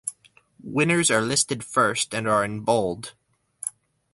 [0.63, 3.13] Winners are listed first and are in bold.